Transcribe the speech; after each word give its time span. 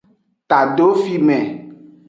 Tado 0.51 0.87
fime. 1.03 1.39